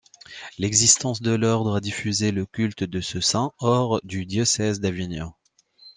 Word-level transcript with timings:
L'existence 0.57 1.21
de 1.21 1.29
l'ordre 1.31 1.75
a 1.75 1.79
diffusé 1.79 2.31
le 2.31 2.47
culte 2.47 2.83
de 2.83 3.01
ce 3.01 3.19
saint 3.21 3.51
hors 3.59 4.01
du 4.03 4.25
diocèse 4.25 4.79
d'Avignon. 4.79 5.33